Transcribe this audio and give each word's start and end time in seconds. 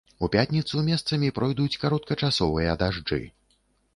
У 0.25 0.27
пятніцу 0.35 0.79
месцамі 0.87 1.29
пройдуць 1.37 1.77
кароткачасовыя 1.83 2.71
дажджы. 2.83 3.21